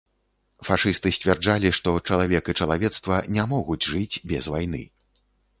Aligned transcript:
Фашысты 0.67 1.11
сцвярджалі, 1.17 1.71
што 1.79 1.93
чалавек 2.09 2.49
і 2.53 2.57
чалавецтва 2.65 3.21
не 3.37 3.47
могуць 3.55 3.81
жыць 3.93 4.21
без 4.33 4.43
вайны. 4.57 4.83